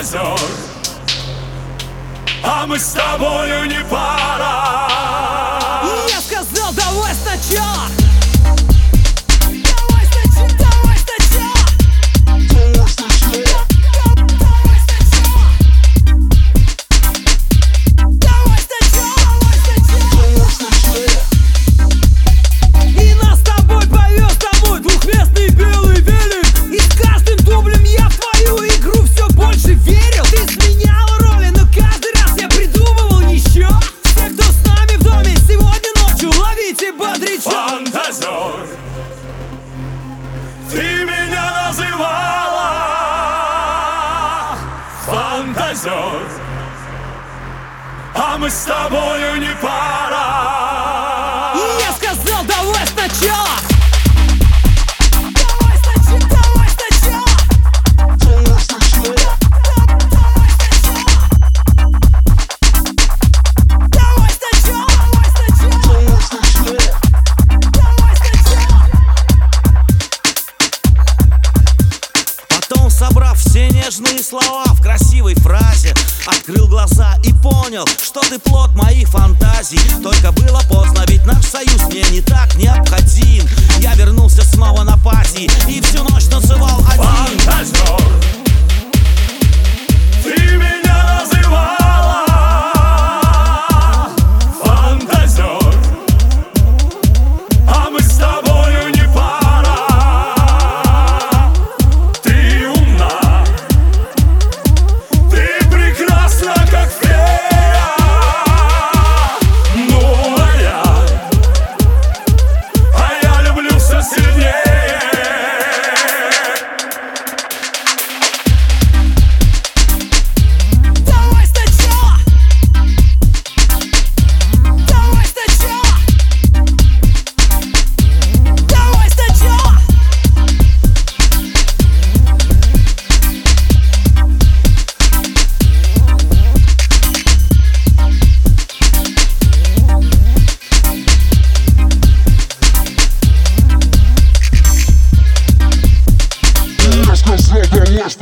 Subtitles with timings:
[0.00, 0.38] озер
[2.42, 3.84] А мы с тобою не
[45.80, 46.40] звезд,
[48.14, 50.59] а мы с тобою не пара.
[73.80, 75.94] нежные слова в красивой фразе.
[76.26, 79.80] Открыл глаза и понял, что ты плод моих фантазий.
[80.02, 82.66] Только было поздно, ведь наш союз мне не так не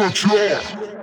[0.09, 0.98] what you are.